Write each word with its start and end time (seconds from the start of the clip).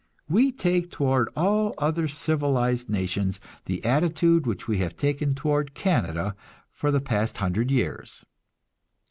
We 0.27 0.51
take 0.51 0.89
toward 0.89 1.29
all 1.35 1.75
other 1.77 2.07
civilized 2.07 2.89
nations 2.89 3.39
the 3.65 3.85
attitude 3.85 4.47
which 4.47 4.67
we 4.67 4.79
have 4.79 4.97
taken 4.97 5.35
toward 5.35 5.75
Canada 5.75 6.35
for 6.71 6.89
the 6.89 6.99
past 7.01 7.37
hundred 7.37 7.69
years. 7.69 8.25